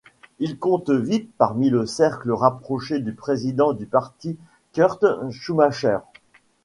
Il 0.39 0.57
compte 0.57 0.89
vite 0.89 1.29
parmi 1.37 1.69
le 1.69 1.85
cercle 1.85 2.31
rapproché 2.31 2.97
du 2.97 3.13
président 3.13 3.71
du 3.73 3.85
parti 3.85 4.35
Kurt 4.73 5.05
Schumacher. 5.29 5.99